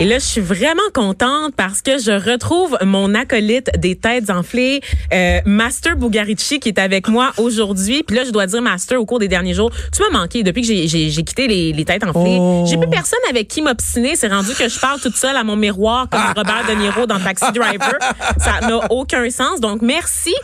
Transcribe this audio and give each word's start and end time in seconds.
Et 0.00 0.06
là, 0.06 0.18
je 0.18 0.24
suis 0.24 0.40
vraiment 0.40 0.82
contente 0.92 1.54
parce 1.56 1.80
que 1.80 1.98
je 1.98 2.10
retrouve 2.10 2.76
mon 2.84 3.14
acolyte 3.14 3.70
des 3.78 3.94
têtes 3.94 4.28
enflées, 4.28 4.80
euh, 5.12 5.38
Master 5.46 5.96
Bugarici, 5.96 6.58
qui 6.58 6.68
est 6.70 6.80
avec 6.80 7.06
moi 7.08 7.30
aujourd'hui. 7.38 8.02
Puis 8.02 8.16
là, 8.16 8.24
je 8.24 8.30
dois 8.30 8.46
dire, 8.48 8.60
Master, 8.60 9.00
au 9.00 9.06
cours 9.06 9.20
des 9.20 9.28
derniers 9.28 9.54
jours, 9.54 9.70
tu 9.92 10.02
m'as 10.02 10.18
manqué 10.18 10.42
depuis 10.42 10.62
que 10.62 10.66
j'ai- 10.66 11.22
quitté 11.24 11.46
les, 11.46 11.72
les 11.72 11.84
têtes 11.84 12.02
enflées. 12.04 12.36
Oh. 12.40 12.64
J'ai 12.68 12.76
plus 12.76 12.90
personne 12.90 13.20
avec 13.30 13.46
qui 13.46 13.62
m'obstiner. 13.62 14.16
C'est 14.16 14.26
rendu 14.26 14.50
que 14.58 14.68
je 14.68 14.80
parle 14.80 15.00
toute 15.00 15.14
seule 15.16 15.36
à 15.36 15.44
mon 15.44 15.54
miroir 15.54 16.08
comme 16.10 16.20
Robert 16.36 16.64
De 16.68 16.74
Niro 16.74 17.06
dans 17.06 17.20
Taxi 17.20 17.52
Driver. 17.54 17.94
Ça 18.38 18.66
n'a 18.66 18.90
aucun 18.90 19.30
sens. 19.30 19.60
Donc, 19.60 19.80
merci 19.80 20.34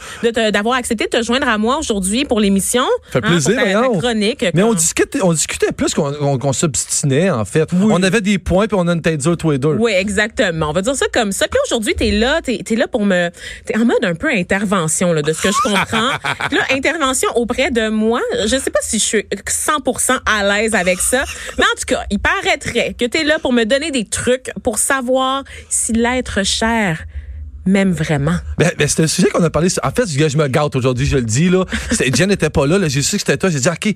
d'avoir 0.52 0.76
accepté 0.76 1.06
de 1.06 1.10
te 1.18 1.22
joindre 1.24 1.48
à 1.48 1.58
moi 1.58 1.76
aujourd'hui 1.78 2.24
pour 2.24 2.38
l'émission. 2.38 2.84
Ça 3.12 3.14
fait 3.14 3.20
plaisir, 3.22 3.82
pour 3.82 3.94
ta- 3.94 3.98
chronique. 3.98 4.44
Mais 4.54 4.62
on 4.62 4.74
discutait, 4.74 5.20
on 5.22 5.32
discutait 5.32 5.72
plus 5.72 5.92
qu'on 5.92 6.38
qu'on 6.38 6.52
s'obstinait, 6.52 7.30
en 7.30 7.44
fait. 7.44 7.68
On 7.74 8.00
avait 8.04 8.20
des 8.20 8.38
points, 8.38 8.68
puis 8.68 8.76
on 8.80 8.86
a 8.86 8.92
une 8.92 9.02
tête 9.02 9.20
dure, 9.20 9.36
tous 9.40 9.50
les 9.50 9.58
deux. 9.58 9.74
Oui, 9.78 9.92
exactement. 9.92 10.68
On 10.68 10.72
va 10.72 10.82
dire 10.82 10.94
ça 10.94 11.06
comme 11.12 11.32
ça. 11.32 11.48
Puis 11.48 11.58
aujourd'hui, 11.66 11.94
t'es 11.94 12.10
là, 12.10 12.40
t'es 12.42 12.60
es 12.68 12.76
là 12.76 12.86
pour 12.86 13.04
me... 13.06 13.30
T'es 13.64 13.76
en 13.76 13.84
mode 13.84 14.04
un 14.04 14.14
peu 14.14 14.28
intervention, 14.28 15.12
là, 15.12 15.22
de 15.22 15.32
ce 15.32 15.42
que 15.42 15.48
je 15.48 15.62
comprends. 15.62 16.10
Puis 16.48 16.58
là, 16.58 16.64
intervention 16.70 17.30
auprès 17.34 17.70
de 17.70 17.88
moi. 17.88 18.20
Je 18.44 18.56
sais 18.56 18.70
pas 18.70 18.80
si 18.82 18.98
je 18.98 19.04
suis 19.04 19.26
100% 19.46 20.18
à 20.26 20.44
l'aise 20.44 20.74
avec 20.74 21.00
ça. 21.00 21.24
Mais 21.58 21.64
en 21.64 21.78
tout 21.78 21.86
cas, 21.86 22.04
il 22.10 22.18
paraîtrait 22.18 22.94
que 22.98 23.06
t'es 23.06 23.24
là 23.24 23.38
pour 23.38 23.52
me 23.52 23.64
donner 23.64 23.90
des 23.90 24.04
trucs 24.04 24.50
pour 24.62 24.78
savoir 24.78 25.44
si 25.68 25.92
l'être 25.92 26.44
cher 26.44 27.06
m'aime 27.66 27.92
vraiment. 27.92 28.36
Ben, 28.58 28.70
ben, 28.78 28.88
c'est 28.88 29.02
un 29.02 29.06
sujet 29.06 29.28
qu'on 29.28 29.42
a 29.42 29.50
parlé. 29.50 29.68
En 29.82 29.90
fait, 29.90 30.08
je 30.08 30.36
me 30.36 30.48
gâte 30.48 30.76
aujourd'hui, 30.76 31.06
je 31.06 31.16
le 31.16 31.22
dis, 31.22 31.48
là. 31.48 31.64
Jen 32.14 32.28
n'était 32.28 32.50
pas 32.50 32.66
là, 32.66 32.78
là. 32.78 32.88
J'ai 32.88 33.02
su 33.02 33.16
que 33.16 33.22
c'était 33.22 33.36
toi. 33.36 33.50
J'ai 33.50 33.60
dit, 33.60 33.68
OK, 33.68 33.94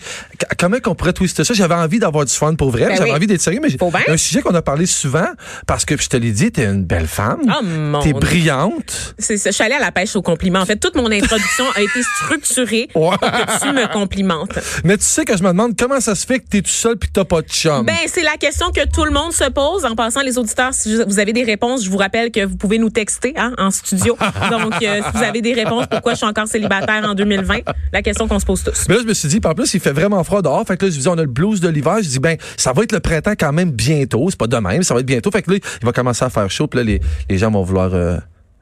comment 0.58 0.78
qu'on 0.80 0.94
pourrait 0.94 1.12
twister 1.12 1.44
ça? 1.44 1.54
J'avais 1.54 1.74
envie 1.74 1.98
d'avoir 1.98 2.24
du 2.24 2.32
fun 2.32 2.54
pour 2.54 2.70
vrai. 2.70 2.86
Ben 2.86 2.96
J'avais 2.96 3.10
oui. 3.10 3.16
envie 3.16 3.26
d'être 3.26 3.40
sérieux, 3.40 3.60
mais 3.62 3.68
bien. 3.68 4.00
un 4.08 4.16
sujet 4.16 4.42
qu'on 4.42 4.54
a 4.54 4.62
parlé 4.62 4.86
souvent 4.86 5.28
parce 5.66 5.84
que 5.84 6.00
je 6.00 6.08
te 6.08 6.16
l'ai 6.16 6.32
dit, 6.32 6.52
t'es 6.52 6.64
une 6.64 6.84
belle 6.84 7.06
femme. 7.06 7.40
Oh, 7.46 7.64
mon 7.64 8.00
T'es 8.00 8.12
brillante. 8.12 9.14
C'est 9.18 9.36
ça. 9.36 9.50
Je 9.50 9.54
suis 9.54 9.64
allée 9.64 9.74
à 9.74 9.80
la 9.80 9.92
pêche 9.92 10.14
aux 10.16 10.22
compliments. 10.22 10.60
En 10.60 10.66
fait, 10.66 10.76
toute 10.76 10.96
mon 10.96 11.10
introduction 11.10 11.64
a 11.74 11.80
été 11.80 12.02
structurée 12.16 12.88
pour 12.92 13.18
que 13.18 13.60
tu 13.60 13.72
me 13.72 13.92
complimentes. 13.92 14.58
Mais 14.84 14.96
tu 14.96 15.04
sais 15.04 15.24
que 15.24 15.36
je 15.36 15.42
me 15.42 15.48
demande 15.48 15.74
comment 15.78 16.00
ça 16.00 16.14
se 16.14 16.26
fait 16.26 16.40
que 16.40 16.48
t'es 16.48 16.62
tout 16.62 16.70
seul 16.70 16.96
puis 16.96 17.08
que 17.08 17.14
t'as 17.14 17.24
pas 17.24 17.42
de 17.42 17.48
chum? 17.48 17.86
Ben, 17.86 17.94
c'est 18.06 18.22
la 18.22 18.36
question 18.36 18.70
que 18.70 18.86
tout 18.88 19.04
le 19.04 19.10
monde 19.10 19.32
se 19.32 19.48
pose. 19.50 19.84
En 19.84 19.94
passant, 19.94 20.22
les 20.22 20.38
auditeurs, 20.38 20.74
si 20.74 21.02
vous 21.06 21.18
avez 21.18 21.32
des 21.32 21.44
réponses, 21.44 21.84
je 21.84 21.90
vous 21.90 21.96
rappelle 21.96 22.30
que 22.30 22.44
vous 22.44 22.56
pouvez 22.56 22.78
nous 22.78 22.90
texter 22.90 23.34
hein, 23.36 23.53
en 23.58 23.70
studio. 23.70 24.16
Donc, 24.50 24.72
euh, 24.82 25.00
si 25.04 25.16
vous 25.18 25.22
avez 25.24 25.42
des 25.42 25.52
réponses, 25.54 25.86
pourquoi 25.90 26.12
je 26.12 26.18
suis 26.18 26.26
encore 26.26 26.46
célibataire 26.48 27.04
en 27.04 27.14
2020, 27.14 27.58
la 27.92 28.02
question 28.02 28.26
qu'on 28.28 28.38
se 28.38 28.44
pose 28.46 28.62
tous. 28.62 28.86
Mais 28.88 28.94
là, 28.96 29.00
je 29.02 29.06
me 29.08 29.14
suis 29.14 29.28
dit, 29.28 29.40
en 29.44 29.54
plus, 29.54 29.72
il 29.74 29.80
fait 29.80 29.92
vraiment 29.92 30.22
froid 30.24 30.42
dehors. 30.42 30.64
Fait 30.66 30.76
que 30.76 30.84
là, 30.86 30.90
je 30.90 30.96
me 30.96 31.00
dis, 31.02 31.08
on 31.08 31.18
a 31.18 31.22
le 31.22 31.26
blues 31.28 31.60
de 31.60 31.68
l'hiver. 31.68 31.96
Je 32.02 32.08
dis, 32.08 32.18
ben, 32.18 32.36
ça 32.56 32.72
va 32.72 32.82
être 32.82 32.92
le 32.92 33.00
printemps 33.00 33.34
quand 33.38 33.52
même 33.52 33.70
bientôt. 33.70 34.26
C'est 34.30 34.38
pas 34.38 34.46
demain, 34.46 34.78
mais 34.78 34.82
ça 34.84 34.94
va 34.94 35.00
être 35.00 35.06
bientôt. 35.06 35.30
Fait 35.30 35.42
que 35.42 35.50
là, 35.52 35.56
il 35.80 35.84
va 35.86 35.92
commencer 35.92 36.24
à 36.24 36.30
faire 36.30 36.50
chaud. 36.50 36.66
Puis 36.66 36.78
là, 36.78 36.84
les, 36.84 37.00
les 37.30 37.38
gens 37.38 37.50
vont 37.50 37.62
vouloir, 37.62 37.92
euh, 37.94 38.16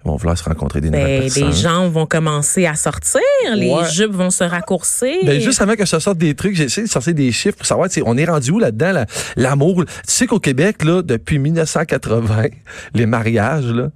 vont 0.05 0.17
vouloir 0.17 0.37
se 0.37 0.43
rencontrer 0.45 0.81
des 0.81 0.91
nouvelles 0.91 1.21
Ben, 1.21 1.23
personnes. 1.23 1.47
les 1.51 1.53
gens 1.57 1.89
vont 1.89 2.07
commencer 2.07 2.67
à 2.67 2.75
sortir, 2.75 3.21
les 3.55 3.71
Ouais. 3.71 3.89
jupes 3.93 4.13
vont 4.13 4.31
se 4.31 4.43
raccourcir. 4.45 5.15
Ben, 5.25 5.41
juste 5.41 5.63
avant 5.63 5.75
que 5.77 5.87
je 5.87 5.99
sorte 5.99 6.19
des 6.19 6.35
trucs, 6.35 6.57
j'ai 6.57 6.65
essayé 6.65 6.87
de 6.87 6.91
sortir 6.93 7.15
des 7.15 7.31
chiffres 7.31 7.57
pour 7.57 7.67
savoir, 7.67 7.89
on 8.05 8.17
est 8.17 8.25
rendu 8.25 8.51
où 8.51 8.59
là-dedans, 8.59 8.93
la- 8.93 9.07
l'amour? 9.37 9.85
Tu 9.85 9.93
sais 10.07 10.27
qu'au 10.27 10.41
Québec, 10.41 10.85
là, 10.85 11.03
depuis 11.03 11.39
1980, 11.39 12.49
les 12.95 13.07
mariages, 13.07 13.67
là, 13.67 13.91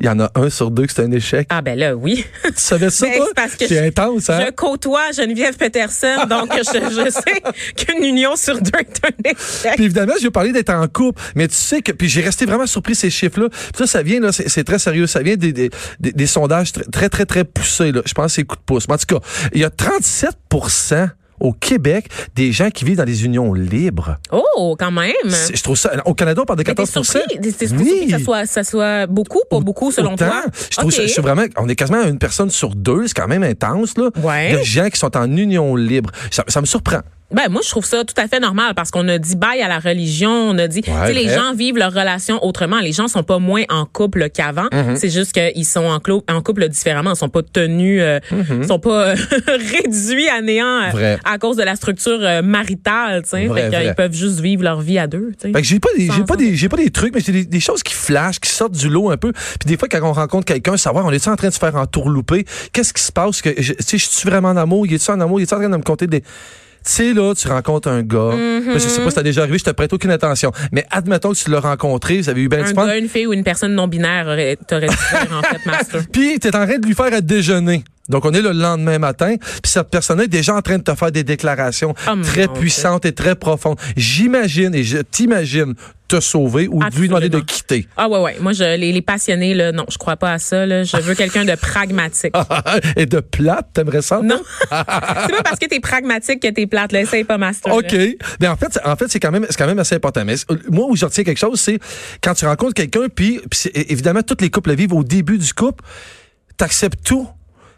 il 0.00 0.06
y 0.06 0.08
en 0.08 0.18
a 0.20 0.30
un 0.34 0.50
sur 0.50 0.70
deux 0.70 0.86
que 0.86 0.92
c'est 0.92 1.02
un 1.02 1.12
échec. 1.12 1.46
Ah 1.50 1.62
ben 1.62 1.78
là, 1.78 1.94
oui. 1.96 2.24
Tu 2.44 2.52
savais 2.56 2.90
ça, 2.90 3.06
Ben, 3.06 3.16
toi? 3.18 3.26
parce 3.34 3.54
que 3.56 3.66
je- 3.66 3.74
intense, 3.74 4.30
hein? 4.30 4.44
Je 4.46 4.50
côtoie 4.52 5.12
Geneviève 5.16 5.56
Peterson, 5.56 6.26
donc 6.28 6.52
je, 6.56 6.62
je 6.62 7.10
sais 7.10 7.42
qu'une 7.76 8.04
union 8.04 8.36
sur 8.36 8.60
deux 8.60 8.78
est 8.78 9.00
un 9.04 9.30
échec. 9.30 9.72
Puis 9.76 9.84
évidemment, 9.84 10.14
je 10.18 10.24
vais 10.24 10.30
parler 10.30 10.52
d'être 10.52 10.70
en 10.70 10.86
couple, 10.88 11.20
mais 11.34 11.48
tu 11.48 11.54
sais 11.54 11.82
que 11.82 11.92
puis 11.92 12.08
j'ai 12.08 12.20
resté 12.22 12.46
vraiment 12.46 12.66
surpris 12.66 12.94
ces 12.94 13.10
chiffres-là. 13.10 13.48
Ça, 13.76 13.86
ça 13.86 14.02
vient 14.02 14.20
là, 14.20 14.32
c'est 14.32 14.48
c'est 14.48 14.64
très 14.64 14.78
sérieux, 14.78 15.06
ça 15.06 15.22
vient 15.22 15.36
des, 15.36 15.52
des, 15.52 15.70
des- 16.00 16.12
des 16.12 16.26
sondages 16.26 16.72
très 16.72 16.84
très 16.90 17.08
très, 17.08 17.24
très 17.26 17.44
poussés 17.44 17.92
là. 17.92 18.02
Je 18.04 18.12
pense 18.14 18.26
que 18.26 18.32
c'est 18.32 18.44
coup 18.44 18.56
de 18.56 18.60
pouce. 18.62 18.88
Mais 18.88 18.94
en 18.94 18.98
tout 18.98 19.06
cas, 19.18 19.26
il 19.54 19.60
y 19.60 19.64
a 19.64 19.70
37 19.70 20.30
au 21.40 21.52
Québec 21.52 22.08
des 22.34 22.52
gens 22.52 22.70
qui 22.70 22.84
vivent 22.84 22.96
dans 22.98 23.04
des 23.04 23.24
unions 23.24 23.52
libres. 23.54 24.18
Oh, 24.32 24.76
quand 24.78 24.90
même. 24.90 25.12
C'est- 25.28 25.56
Je 25.56 25.62
trouve 25.62 25.76
ça 25.76 25.92
au 26.04 26.14
Canada 26.14 26.42
on 26.42 26.44
parle 26.46 26.58
de 26.58 26.62
Mais 26.62 26.74
T'es 26.74 26.82
14 26.82 26.90
surpris, 27.06 27.20
t'es- 27.40 27.52
t'es 27.52 27.72
Oui. 27.72 28.06
que 28.06 28.10
ça 28.18 28.24
soit, 28.24 28.46
ça 28.46 28.64
soit 28.64 29.06
beaucoup, 29.06 29.40
pas 29.50 29.60
beaucoup 29.60 29.90
selon 29.92 30.14
Autant. 30.14 30.26
toi? 30.28 30.42
Je 30.70 30.76
trouve 30.76 30.86
Ok. 30.90 30.92
ça, 30.94 31.06
je 31.06 31.20
vraiment, 31.20 31.44
on 31.56 31.68
est 31.68 31.76
quasiment 31.76 32.02
à 32.02 32.08
une 32.08 32.18
personne 32.18 32.50
sur 32.50 32.74
deux, 32.74 33.06
c'est 33.08 33.14
quand 33.14 33.28
même 33.28 33.42
intense, 33.42 33.96
là. 33.98 34.10
Ouais. 34.22 34.58
De 34.58 34.62
gens 34.62 34.88
qui 34.88 34.98
sont 34.98 35.16
en 35.16 35.30
union 35.36 35.76
libre. 35.76 36.10
Ça, 36.30 36.44
ça 36.48 36.60
me 36.60 36.66
surprend. 36.66 37.00
Ben 37.34 37.48
moi 37.50 37.60
je 37.64 37.70
trouve 37.70 37.84
ça 37.84 38.04
tout 38.04 38.14
à 38.18 38.28
fait 38.28 38.38
normal 38.38 38.74
parce 38.76 38.90
qu'on 38.92 39.08
a 39.08 39.18
dit 39.18 39.34
bye 39.34 39.60
à 39.60 39.66
la 39.68 39.80
religion, 39.80 40.30
on 40.30 40.58
a 40.58 40.68
dit 40.68 40.82
tu 40.82 40.90
sais 40.90 41.12
les 41.12 41.28
gens 41.28 41.54
vivent 41.54 41.76
leur 41.76 41.92
relation 41.92 42.44
autrement, 42.44 42.78
les 42.78 42.92
gens 42.92 43.08
sont 43.08 43.24
pas 43.24 43.38
moins 43.38 43.64
en 43.68 43.84
couple 43.84 44.28
qu'avant, 44.30 44.66
Mm-hmm. 44.76 44.96
c'est 44.96 45.10
juste 45.10 45.32
qu'ils 45.32 45.64
sont 45.64 45.84
en, 45.84 46.00
en 46.34 46.42
couple 46.42 46.68
différemment, 46.68 47.12
ils 47.12 47.16
sont 47.16 47.28
pas 47.28 47.42
tenus 47.42 48.00
euh, 48.02 48.20
ils 48.32 48.66
sont 48.66 48.78
pas 48.78 49.08
euh, 49.10 49.16
réduits 49.46 50.28
à 50.28 50.40
néant 50.40 50.66
euh. 50.82 50.90
Vrai. 50.90 51.18
à 51.24 51.38
cause 51.38 51.56
de 51.56 51.62
la 51.62 51.76
structure 51.76 52.18
euh, 52.20 52.42
maritale, 52.42 53.22
tu 53.22 53.30
sais, 53.30 53.48
qu'ils 53.48 53.94
peuvent 53.94 54.12
juste 54.12 54.40
vivre 54.40 54.62
leur 54.62 54.80
vie 54.80 54.98
à 54.98 55.06
deux, 55.06 55.32
tu 55.40 55.52
sais. 55.52 55.62
J'ai 55.62 55.80
pas 55.80 55.88
des, 55.96 56.10
j'ai 56.10 56.24
pas 56.24 56.36
des, 56.36 56.54
j'ai 56.54 56.68
pas 56.68 56.76
des 56.76 56.90
trucs, 56.90 57.14
mais 57.14 57.20
j'ai 57.20 57.32
des, 57.32 57.44
des 57.44 57.60
choses 57.60 57.82
qui 57.82 57.94
flashent, 57.94 58.40
qui 58.40 58.50
sortent 58.50 58.72
du 58.76 58.88
lot 58.88 59.10
un 59.10 59.16
peu. 59.16 59.32
Puis 59.32 59.66
des 59.66 59.76
fois, 59.76 59.88
quand 59.88 60.00
on 60.02 60.12
rencontre 60.12 60.44
quelqu'un, 60.44 60.76
savoir, 60.76 61.04
on 61.06 61.10
est-tu 61.10 61.28
en 61.28 61.36
train 61.36 61.48
de 61.48 61.52
se 61.54 61.58
faire 61.58 61.74
entourlouper? 61.76 62.44
Qu'est-ce 62.72 62.92
qui 62.92 63.02
se 63.02 63.12
passe? 63.12 63.42
Que, 63.42 63.50
je, 63.56 63.72
tu 63.72 63.82
sais, 63.82 63.98
je 63.98 64.08
suis 64.08 64.28
vraiment 64.28 64.48
en 64.50 64.56
amour? 64.56 64.86
Il 64.86 64.94
est-tu 64.94 65.10
en 65.10 65.20
amour? 65.20 65.40
Il 65.40 65.42
est 65.42 65.52
en 65.52 65.56
train 65.56 65.68
de 65.68 65.76
me 65.76 65.82
compter 65.82 66.06
des, 66.06 66.22
tu 66.86 66.92
sais, 66.92 67.12
là, 67.12 67.34
tu 67.34 67.48
rencontres 67.48 67.88
un 67.88 68.02
gars. 68.02 68.16
Mm-hmm. 68.34 68.66
Là, 68.66 68.74
je 68.74 68.78
sais 68.78 69.02
pas 69.02 69.10
si 69.10 69.16
t'as 69.16 69.22
déjà 69.22 69.42
arrivé, 69.42 69.58
je 69.58 69.64
te 69.64 69.70
prête 69.70 69.92
aucune 69.92 70.10
attention. 70.12 70.52
Mais 70.72 70.86
admettons 70.90 71.32
que 71.32 71.36
tu 71.36 71.50
l'as 71.50 71.60
rencontré, 71.60 72.18
vous 72.20 72.28
avez 72.28 72.42
eu 72.42 72.48
bien 72.48 72.60
un 72.64 72.68
du 72.68 72.74
fun. 72.74 72.86
une 72.96 73.08
fille 73.08 73.26
ou 73.26 73.32
une 73.32 73.44
personne 73.44 73.74
non 73.74 73.88
binaire 73.88 74.26
aurait 74.26 74.56
t'aurais 74.66 74.86
dû 74.88 74.94
en 75.34 75.42
fait 75.42 75.66
master. 75.66 76.02
Puis 76.12 76.38
t'es 76.38 76.54
en 76.56 76.64
train 76.66 76.78
de 76.78 76.86
lui 76.86 76.94
faire 76.94 77.12
à 77.12 77.20
déjeuner. 77.20 77.84
Donc, 78.08 78.24
on 78.24 78.30
est 78.32 78.40
le 78.40 78.52
lendemain 78.52 79.00
matin, 79.00 79.34
puis 79.36 79.72
cette 79.72 79.90
personne 79.90 80.20
est 80.20 80.28
déjà 80.28 80.54
en 80.54 80.62
train 80.62 80.78
de 80.78 80.82
te 80.84 80.94
faire 80.94 81.10
des 81.10 81.24
déclarations 81.24 81.92
Oh, 82.08 82.12
très 82.22 82.46
Dieu. 82.46 82.60
puissantes 82.60 83.04
et 83.04 83.10
très 83.10 83.34
profondes. 83.34 83.80
J'imagine 83.96 84.76
et 84.76 84.84
je 84.84 84.98
t'imagine 84.98 85.74
te 86.08 86.20
sauver 86.20 86.68
ou 86.68 86.82
lui 86.96 87.08
demander 87.08 87.28
de 87.28 87.40
quitter. 87.40 87.86
Ah 87.96 88.08
ouais 88.08 88.20
ouais, 88.20 88.36
moi 88.40 88.52
je 88.52 88.76
les, 88.76 88.92
les 88.92 89.02
passionnés 89.02 89.54
là, 89.54 89.72
non, 89.72 89.84
je 89.88 89.98
crois 89.98 90.16
pas 90.16 90.32
à 90.32 90.38
ça 90.38 90.66
là, 90.66 90.84
je 90.84 90.96
veux 90.98 91.14
quelqu'un 91.14 91.44
de 91.44 91.54
pragmatique. 91.54 92.34
et 92.96 93.06
de 93.06 93.20
plate, 93.20 93.68
t'aimerais 93.72 94.02
ça? 94.02 94.20
Non. 94.22 94.40
c'est 94.60 94.68
pas 94.68 95.42
parce 95.44 95.58
que 95.58 95.66
t'es 95.66 95.80
pragmatique 95.80 96.40
que 96.40 96.48
t'es 96.48 96.66
plate, 96.66 96.92
là. 96.92 97.00
Essaye 97.00 97.24
pas, 97.24 97.38
Master. 97.38 97.72
là. 97.72 97.78
OK. 97.78 97.96
Mais 98.40 98.48
en 98.48 98.56
fait, 98.56 98.78
en 98.84 98.96
fait, 98.96 99.08
c'est 99.08 99.20
quand 99.20 99.30
même, 99.30 99.46
c'est 99.48 99.56
quand 99.56 99.66
même 99.66 99.78
assez 99.78 99.94
important. 99.94 100.24
Mais 100.24 100.34
moi, 100.70 100.86
où 100.88 100.96
je 100.96 101.04
retiens 101.04 101.24
quelque 101.24 101.38
chose, 101.38 101.60
c'est 101.60 101.78
quand 102.22 102.34
tu 102.34 102.46
rencontres 102.46 102.74
quelqu'un, 102.74 103.08
puis, 103.14 103.40
puis 103.50 103.70
évidemment, 103.74 104.22
toutes 104.22 104.42
les 104.42 104.50
couples 104.50 104.70
le 104.70 104.76
vivent 104.76 104.94
au 104.94 105.04
début 105.04 105.38
du 105.38 105.52
couple, 105.52 105.84
t'acceptes 106.56 107.04
tout. 107.04 107.28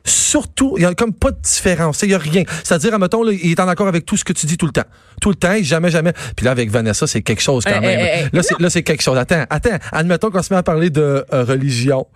Surtout, 0.09 0.75
il 0.77 0.83
y 0.83 0.87
a 0.87 0.95
comme 0.95 1.13
pas 1.13 1.31
de 1.31 1.41
différence. 1.41 2.01
Il 2.03 2.11
y 2.11 2.15
a 2.15 2.19
rien. 2.19 2.43
C'est-à-dire, 2.65 2.95
admettons, 2.95 3.23
là, 3.23 3.33
il 3.33 3.51
est 3.51 3.61
en 3.61 3.69
accord 3.69 3.89
avec 3.89 4.05
tout 4.07 4.17
ce 4.17 4.25
que 4.25 4.33
tu 4.33 4.47
dis 4.47 4.57
tout 4.57 4.67
le 4.67 4.73
temps. 4.73 4.85
Tout 5.21 5.31
le 5.31 5.35
temps, 5.37 5.55
jamais, 5.63 5.91
jamais. 5.91 6.13
Puis 6.37 6.45
là, 6.45 6.53
avec 6.53 6.71
Vanessa, 6.71 7.07
c'est 7.07 7.23
quelque 7.23 7.41
chose 7.43 7.65
quand 7.65 7.73
Eh, 7.77 7.81
même. 7.81 8.01
eh, 8.01 8.29
eh. 8.33 8.37
Là, 8.61 8.71
c'est, 8.71 8.83
quelque 8.83 9.03
chose. 9.03 9.17
Attends, 9.19 9.45
attends. 9.51 9.77
Admettons 9.93 10.31
qu'on 10.31 10.43
se 10.43 10.53
met 10.53 10.59
à 10.59 10.63
parler 10.63 10.91
de 10.91 11.25
euh, 11.33 11.45
religion 11.45 12.07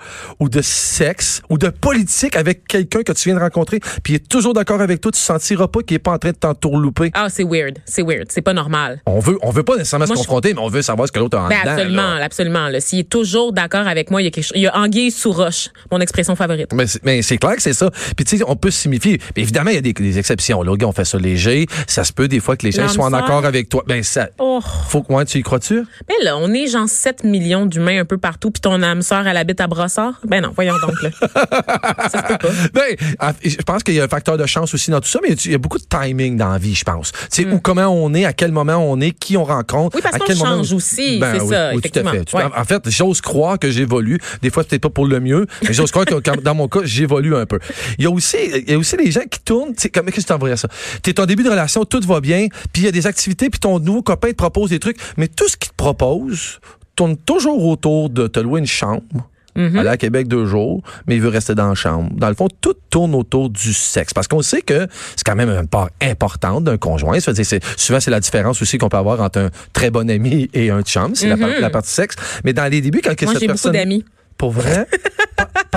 ou 0.41 0.49
de 0.49 0.61
sexe 0.63 1.43
ou 1.49 1.59
de 1.59 1.69
politique 1.69 2.37
avec 2.37 2.67
quelqu'un 2.67 3.03
que 3.03 3.13
tu 3.13 3.29
viens 3.29 3.35
de 3.37 3.41
rencontrer, 3.43 3.81
puis 4.03 4.13
il 4.15 4.17
est 4.17 4.29
toujours 4.29 4.53
d'accord 4.55 4.81
avec 4.81 5.01
toi, 5.01 5.11
tu 5.13 5.21
sentiras 5.21 5.69
pas 5.69 5.81
qu'il 5.83 5.97
est 5.97 5.99
pas 5.99 6.13
en 6.13 6.19
train 6.19 6.31
de 6.31 6.37
t'entourlouper. 6.37 7.11
Ah, 7.15 7.27
c'est 7.29 7.45
weird. 7.45 7.79
C'est 7.85 8.03
weird. 8.03 8.27
C'est 8.31 8.41
pas 8.43 8.53
normal. 8.55 9.01
On 9.07 9.19
veut, 9.19 9.39
on 9.43 9.51
veut 9.51 9.63
pas 9.63 9.77
nécessairement 9.77 10.07
Moi, 10.07 10.17
se 10.17 10.23
je- 10.23 10.27
confronter, 10.27 10.55
mais 10.55 10.61
on 10.61 10.69
veut 10.69 10.83
savoir 10.83 11.09
ce 11.09 11.13
que 11.13 11.19
l'autre 11.19 11.37
a 11.39 11.43
en 11.45 11.49
Ben, 11.49 11.59
dedans, 11.61 11.73
absolument, 11.73 12.15
là. 12.15 12.25
absolument. 12.25 12.69
S'il 12.81 12.99
est 13.01 13.09
toujours 13.11 13.53
d'accord 13.53 13.87
avec 13.87 14.11
moi, 14.11 14.23
il 14.23 14.27
y 14.27 14.29
a 14.29 14.31
quelque 14.31 14.45
chose. 14.45 14.53
Il 14.57 14.63
y 14.63 14.67
a 14.67 14.77
anguille 14.77 15.11
sous 15.11 15.33
roche, 15.33 15.69
mon 15.91 16.01
expression 16.01 16.37
favorite. 16.37 16.73
Mais 16.73 16.87
c'est, 16.87 17.05
mais 17.05 17.23
c'est 17.23 17.39
clair 17.39 17.57
que 17.57 17.63
c'est 17.63 17.73
ça. 17.85 17.91
Puis 18.17 18.25
tu 18.25 18.39
sais, 18.39 18.45
on 18.47 18.57
peut. 18.57 18.71
Mais 18.87 19.19
évidemment, 19.37 19.71
il 19.71 19.75
y 19.75 19.79
a 19.79 19.83
des, 19.83 19.93
des 19.93 20.19
exceptions. 20.19 20.63
Là, 20.63 20.73
on 20.85 20.93
fait 20.93 21.05
ça 21.05 21.19
léger. 21.19 21.67
Ça 21.87 22.05
se 22.05 22.13
peut 22.13 22.29
des 22.29 22.41
fois 22.41 22.57
que 22.57 22.65
les 22.67 22.73
gens 22.73 22.89
soient 22.89 23.07
en 23.07 23.13
accord 23.13 23.45
avec 23.45 23.69
toi. 23.69 23.83
Ben 23.87 24.03
ça. 24.03 24.29
Oh. 24.39 24.61
Faut 24.89 25.03
que 25.03 25.25
tu 25.25 25.39
y 25.39 25.43
crois-tu? 25.43 25.83
Mais 26.09 26.25
là, 26.25 26.37
on 26.37 26.53
est 26.53 26.67
genre 26.67 26.89
7 26.89 27.25
millions 27.25 27.67
d'humains 27.67 28.01
un 28.01 28.05
peu 28.05 28.19
partout, 28.19 28.51
puis 28.51 28.61
ton 28.61 28.83
âme 28.83 29.03
sœur, 29.03 29.27
elle 29.27 29.37
habite 29.37 29.61
à 29.61 29.67
Brossard. 29.67 30.21
Ben 30.27 30.43
non, 30.43 30.53
voyons 30.55 30.75
donc, 30.81 31.03
là. 31.03 31.11
ça 32.09 32.19
se 32.23 32.27
peut 32.29 32.39
pas. 32.39 32.49
Ben, 32.75 32.97
en- 33.21 33.33
je 33.45 33.57
pense 33.57 33.83
qu'il 33.83 33.95
y 33.95 34.01
a 34.01 34.05
un 34.05 34.09
facteur 34.09 34.37
de 34.37 34.47
chance 34.47 34.73
aussi 34.75 34.91
dans 34.91 35.01
tout 35.01 35.09
ça, 35.09 35.21
mais 35.23 35.31
il 35.35 35.53
y 35.53 35.55
a 35.55 35.59
beaucoup 35.59 35.79
de 35.79 35.85
timing 35.85 36.37
dans 36.37 36.51
la 36.51 36.59
vie, 36.59 36.75
je 36.75 36.85
pense. 36.85 37.13
Tu 37.13 37.43
sais, 37.43 37.47
où 37.47 37.59
comment 37.61 37.87
on 37.89 38.15
est, 38.15 38.25
à 38.25 38.33
quel 38.33 38.53
moment 38.53 38.77
on 38.77 39.01
est, 39.01 39.13
qui 39.13 39.37
on 39.37 39.45
rencontre. 39.45 39.97
Oui, 39.97 40.03
parce 40.03 40.17
à 40.17 40.19
qu'on 40.19 40.27
quel 40.27 40.37
moment- 40.39 40.57
change 40.57 40.73
aussi, 40.73 41.19
Ben 41.19 41.35
c'est 41.37 41.43
oui, 41.43 41.49
ça, 41.51 41.71
oui, 41.75 41.81
tout 41.83 41.99
à 41.99 42.11
fait. 42.11 42.35
Ouais. 42.35 42.43
En 42.57 42.65
fait, 42.65 42.89
j'ose 42.91 43.21
croire 43.21 43.59
que 43.59 43.71
j'évolue. 43.71 44.19
Des 44.43 44.51
fois, 44.51 44.65
peut-être 44.65 44.83
pas 44.83 44.91
pour 44.91 45.07
le 45.07 45.21
mieux, 45.21 45.47
mais 45.63 45.73
j'ose 45.73 45.91
croire 45.91 46.07
que 46.07 46.15
dans 46.41 46.55
mon 46.55 46.69
cas, 46.69 46.81
j'évolue 46.85 47.35
un 47.37 47.47
peu. 47.47 47.59
Il 47.99 48.05
y 48.05 48.07
a 48.07 48.11
aussi, 48.11 48.37
il 48.67 48.71
y 48.71 48.75
a 48.75 48.79
aussi 48.79 48.97
les 48.97 49.11
gens 49.11 49.23
qui 49.31 49.41
tournent. 49.41 49.75
Comment 49.93 50.07
qu'est-ce 50.07 50.17
que 50.17 50.21
tu 50.21 50.25
t'envoies 50.25 50.57
ça? 50.57 50.69
T'es 51.03 51.13
ton 51.13 51.27
début 51.27 51.43
de 51.43 51.51
relation, 51.51 51.85
tout 51.85 52.01
va 52.07 52.21
bien, 52.21 52.49
puis 52.73 52.83
il 52.83 52.85
y 52.85 52.89
a 52.89 52.93
des 52.93 53.07
activités, 53.07 53.51
puis 53.51 53.61
ton 53.61 53.79
nouveau 53.79 54.03
copain 54.03 54.29
te 54.31 54.35
propose 54.37 54.71
des 54.71 54.79
trucs, 54.79 54.99
mais 55.17 55.29
tout 55.29 55.49
ce 55.49 55.57
qu'il 55.57 55.71
te 55.71 55.77
propose 55.77 56.61
tourne 56.97 57.17
toujours 57.17 57.65
autour 57.67 58.11
de 58.11 58.27
te 58.27 58.41
louer 58.41 58.61
une 58.61 58.67
chambre 58.67 59.29
Mhm. 59.55 59.79
aller 59.79 59.89
à 59.91 59.97
Québec 59.99 60.29
deux 60.29 60.47
jours, 60.47 60.83
mais 61.07 61.17
il 61.17 61.21
veut 61.21 61.29
rester 61.29 61.55
dans 61.55 61.69
la 61.69 61.75
chambre. 61.75 62.11
Dans 62.17 62.29
le 62.29 62.35
fond, 62.35 62.49
tout 62.61 62.75
tourne 62.89 63.15
autour 63.15 63.51
du 63.51 63.75
sexe. 63.75 64.15
Parce 64.15 64.27
qu'on 64.27 64.41
sait 64.41 64.63
que 64.63 64.87
c'est 65.15 65.25
quand 65.27 65.37
même 65.37 65.51
une 65.51 65.69
part 65.69 65.91
importante 66.01 66.65
d'un 66.65 66.79
conjoint. 66.79 67.21
Ça 67.21 67.33
veut 67.33 67.43
dire, 67.43 67.61
souvent, 67.77 68.01
c'est 68.01 68.11
la 68.11 68.21
différence 68.21 68.63
aussi 68.63 68.79
qu'on 68.79 68.89
peut 68.89 68.97
avoir 68.97 69.21
entre 69.21 69.39
un 69.41 69.51
très 69.75 69.91
bon 69.91 70.09
ami 70.09 70.49
et 70.55 70.71
un 70.71 70.81
chum. 70.83 71.15
C'est 71.15 71.29
la, 71.29 71.37
la 71.37 71.71
partie 71.71 71.91
sexe. 71.91 72.17
Mais 72.45 72.55
dans 72.55 72.65
les 72.71 72.81
débuts, 72.81 73.03
quand 73.05 73.15
que. 73.15 73.27
Moi, 73.27 73.35
cette 73.35 73.41
j'ai 73.43 73.47
beaucoup 73.47 73.59
personne... 73.59 73.73
d'amis. 73.73 74.05
Pour 74.39 74.53
vrai? 74.53 74.87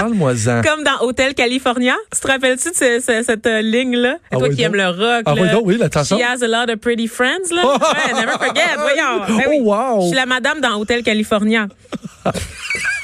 Parle-moi-en. 0.05 0.61
Comme 0.61 0.83
dans 0.83 1.01
Hotel 1.01 1.33
California. 1.33 1.95
Tu 2.13 2.19
te 2.19 2.27
rappelles-tu 2.27 2.69
de 2.69 2.75
ce- 2.75 2.99
ce- 2.99 3.23
cette 3.23 3.47
euh, 3.47 3.61
ligne-là? 3.61 4.17
Ah 4.31 4.37
Toi 4.37 4.49
oui, 4.49 4.55
qui 4.55 4.61
aimes 4.61 4.75
le 4.75 4.87
rock. 4.87 5.23
Ah 5.25 5.33
là. 5.33 5.41
oui, 5.41 5.49
donc, 5.49 5.61
oui, 5.65 5.77
la 5.77 5.89
chanson. 5.91 6.17
She 6.17 6.21
has 6.21 6.43
a 6.43 6.47
lot 6.47 6.71
of 6.71 6.79
pretty 6.79 7.07
friends, 7.07 7.49
là. 7.51 7.63
ouais, 7.65 8.13
never 8.13 8.33
forget. 8.33 8.75
Voyons. 8.77 9.37
Ben 9.37 9.45
oui. 9.49 9.57
Oh, 9.61 9.63
wow. 9.63 10.01
Je 10.01 10.07
suis 10.07 10.15
la 10.15 10.25
madame 10.27 10.61
dans 10.61 10.79
Hotel 10.79 11.01
California. 11.01 11.67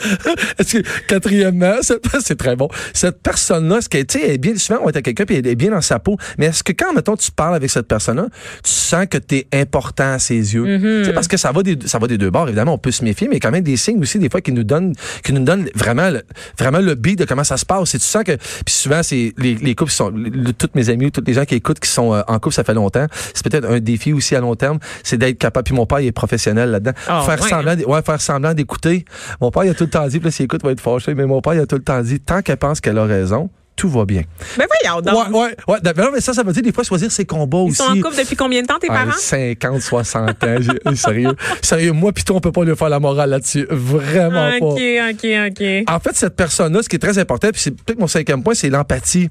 Est-ce 0.58 0.78
que, 0.78 1.06
quatrièmement, 1.06 1.76
c'est 2.20 2.36
très 2.36 2.56
bon. 2.56 2.68
Cette 2.94 3.22
personne-là, 3.22 3.80
ce 3.80 3.88
qu'elle, 3.88 4.06
tu 4.06 4.18
sais, 4.18 4.38
bien, 4.38 4.56
souvent, 4.56 4.80
on 4.82 4.86
est 4.86 4.90
avec 4.96 5.04
quelqu'un 5.04 5.24
puis 5.24 5.36
elle 5.36 5.46
est 5.46 5.54
bien 5.54 5.70
dans 5.70 5.80
sa 5.80 5.98
peau. 5.98 6.16
Mais 6.38 6.46
est-ce 6.46 6.62
que 6.62 6.72
quand, 6.72 6.92
mettons, 6.94 7.16
tu 7.16 7.30
parles 7.30 7.54
avec 7.54 7.70
cette 7.70 7.86
personne-là, 7.86 8.26
tu 8.62 8.70
sens 8.70 9.06
que 9.10 9.18
tu 9.18 9.36
es 9.36 9.46
important 9.52 10.12
à 10.14 10.18
ses 10.18 10.54
yeux? 10.54 10.64
Mm-hmm. 10.64 11.12
Parce 11.12 11.28
que 11.28 11.36
ça 11.36 11.52
va 11.52 11.62
des, 11.62 11.78
ça 11.86 11.98
va 11.98 12.06
des 12.06 12.18
deux 12.18 12.30
bords, 12.30 12.48
évidemment, 12.48 12.74
on 12.74 12.78
peut 12.78 12.90
se 12.90 13.04
méfier, 13.04 13.28
mais 13.28 13.40
quand 13.40 13.50
même 13.50 13.62
des 13.64 13.76
signes 13.76 14.00
aussi, 14.00 14.18
des 14.18 14.28
fois, 14.30 14.40
qui 14.40 14.52
nous 14.52 14.64
donnent, 14.64 14.94
qui 15.24 15.32
nous 15.32 15.44
donnent 15.44 15.68
vraiment, 15.74 16.10
le, 16.10 16.22
vraiment 16.58 16.78
le 16.78 16.94
beat 16.94 17.18
de 17.18 17.24
comment 17.24 17.44
ça 17.44 17.56
se 17.56 17.66
passe. 17.66 17.94
Et 17.94 17.98
tu 17.98 18.04
sens 18.06 18.24
que, 18.24 18.36
puis 18.36 18.74
souvent, 18.74 19.02
c'est 19.02 19.32
les, 19.38 19.54
les 19.54 19.74
couples 19.74 19.90
qui 19.90 19.96
sont, 19.96 20.10
le- 20.10 20.52
toutes 20.52 20.74
mes 20.74 20.88
amis, 20.90 21.10
tous 21.12 21.22
les 21.26 21.34
gens 21.34 21.44
qui 21.44 21.54
écoutent, 21.54 21.80
qui 21.80 21.88
sont 21.90 22.14
euh, 22.14 22.22
en 22.28 22.38
couple, 22.38 22.54
ça 22.54 22.64
fait 22.64 22.74
longtemps. 22.74 23.06
C'est 23.34 23.44
peut-être 23.48 23.68
un 23.68 23.80
défi 23.80 24.12
aussi 24.12 24.34
à 24.36 24.40
long 24.40 24.54
terme, 24.56 24.78
c'est 25.02 25.16
d'être 25.18 25.38
capable. 25.38 25.64
Puis 25.64 25.74
mon 25.74 25.86
père, 25.86 26.00
il 26.00 26.06
est 26.06 26.12
professionnel 26.12 26.70
là-dedans. 26.70 26.92
Ah, 27.06 27.22
faire 27.26 27.40
ouais, 27.42 27.48
semblant, 27.48 27.76
ouais, 27.76 28.02
faire 28.02 28.20
semblant 28.20 28.54
d'écouter. 28.54 29.04
Mon 29.40 29.50
père, 29.50 29.64
il 29.64 29.70
a 29.70 29.74
tout 29.74 29.89
le 29.94 30.00
temps 30.00 30.06
dit, 30.08 30.18
puis 30.18 30.26
là, 30.26 30.30
s'il 30.30 30.44
écoute, 30.44 30.60
il 30.62 30.66
va 30.66 30.72
être 30.72 30.80
fâché, 30.80 31.14
mais 31.14 31.26
mon 31.26 31.40
père, 31.40 31.54
il 31.54 31.60
a 31.60 31.66
tout 31.66 31.76
le 31.76 31.82
temps 31.82 32.00
dit, 32.02 32.20
tant 32.20 32.42
qu'elle 32.42 32.56
pense 32.56 32.80
qu'elle 32.80 32.98
a 32.98 33.04
raison, 33.04 33.50
tout 33.76 33.88
va 33.88 34.04
bien. 34.04 34.22
Ben 34.58 34.66
voyons 34.82 35.00
donc. 35.00 35.32
Ouais, 35.34 35.38
ouais, 35.40 35.56
ouais. 35.68 35.78
D'ailleurs, 35.82 36.10
mais 36.12 36.20
ça, 36.20 36.34
ça 36.34 36.42
veut 36.42 36.52
dire 36.52 36.62
des 36.62 36.72
fois 36.72 36.84
choisir 36.84 37.10
ses 37.10 37.24
combats 37.24 37.58
Ils 37.64 37.70
aussi. 37.70 37.76
sont 37.76 37.84
en 37.84 37.94
couple 38.00 38.16
depuis 38.18 38.36
combien 38.36 38.60
de 38.60 38.66
temps, 38.66 38.78
tes 38.78 38.90
Ouais, 38.90 38.94
parents? 38.94 39.12
50, 39.16 39.80
60 39.80 40.44
ans. 40.44 40.56
J'ai- 40.60 40.94
sérieux. 40.96 41.34
Sérieux, 41.62 41.92
moi 41.92 42.12
pis 42.12 42.22
toi, 42.24 42.36
on 42.36 42.40
peut 42.40 42.52
pas 42.52 42.62
lui 42.64 42.76
faire 42.76 42.90
la 42.90 43.00
morale 43.00 43.30
là-dessus. 43.30 43.66
Vraiment 43.70 44.48
OK, 44.50 44.60
pas. 44.60 45.10
OK, 45.10 45.26
OK. 45.50 45.64
En 45.88 45.98
fait, 46.00 46.14
cette 46.16 46.36
personne-là, 46.36 46.82
ce 46.82 46.88
qui 46.90 46.96
est 46.96 47.00
très 47.00 47.18
important, 47.18 47.48
puis 47.52 47.60
c'est 47.62 47.70
peut-être 47.70 47.98
mon 47.98 48.06
cinquième 48.06 48.42
point, 48.42 48.52
c'est 48.54 48.68
l'empathie. 48.68 49.30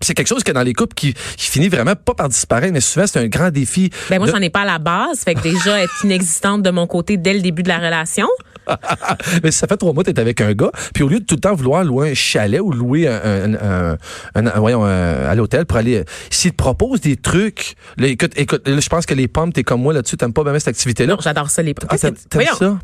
C'est 0.00 0.14
quelque 0.14 0.28
chose 0.28 0.42
que 0.44 0.52
dans 0.52 0.62
les 0.62 0.72
couples 0.74 0.94
qui, 0.94 1.14
qui 1.36 1.50
finit 1.50 1.68
vraiment 1.68 1.94
pas 1.96 2.12
par 2.14 2.28
disparaître, 2.28 2.72
mais 2.72 2.80
souvent 2.82 3.06
c'est 3.06 3.18
un 3.18 3.28
grand 3.28 3.50
défi. 3.50 3.90
Ben 4.10 4.18
moi, 4.18 4.26
de- 4.26 4.32
j'en 4.32 4.40
ai 4.40 4.50
pas 4.50 4.60
à 4.60 4.64
la 4.66 4.78
base. 4.78 5.20
Fait 5.20 5.34
que 5.34 5.40
déjà, 5.42 5.82
être 5.82 6.04
inexistante 6.04 6.62
de 6.62 6.70
mon 6.70 6.86
côté 6.86 7.16
dès 7.18 7.34
le 7.34 7.40
début 7.40 7.62
de 7.62 7.68
la 7.68 7.78
relation. 7.78 8.28
mais 9.42 9.50
si 9.50 9.58
ça 9.58 9.66
fait 9.66 9.76
trois 9.76 9.92
mois 9.92 10.04
que 10.04 10.10
t'es 10.10 10.20
avec 10.20 10.40
un 10.40 10.52
gars, 10.52 10.70
puis 10.94 11.02
au 11.02 11.08
lieu 11.08 11.20
de 11.20 11.24
tout 11.24 11.36
le 11.36 11.40
temps 11.40 11.54
vouloir 11.54 11.84
louer 11.84 12.10
un 12.10 12.14
chalet 12.14 12.60
ou 12.60 12.72
louer 12.72 13.08
un, 13.08 13.54
un, 13.54 13.96
un- 14.34 14.46
un- 14.46 14.58
voyons, 14.60 14.84
un- 14.84 15.24
à 15.26 15.34
l'hôtel 15.34 15.66
pour 15.66 15.76
aller, 15.78 16.04
s'il 16.30 16.50
te 16.52 16.56
propose 16.56 17.00
des 17.00 17.16
trucs, 17.16 17.74
là, 17.96 18.06
écoute, 18.08 18.32
écoute, 18.36 18.66
là, 18.68 18.78
je 18.80 18.88
pense 18.88 19.06
que 19.06 19.14
les 19.14 19.28
pommes, 19.28 19.52
t'es 19.52 19.62
comme 19.62 19.82
moi 19.82 19.92
là-dessus, 19.92 20.16
t'aimes 20.16 20.32
pas 20.32 20.44
bien 20.44 20.58
cette 20.58 20.68
activité-là. 20.68 21.14
Non, 21.14 21.18
j'adore 21.22 21.50
ça, 21.50 21.62
les 21.62 21.74
pommes. 21.74 21.88
Ah, 21.90 21.96
ça, 21.98 22.10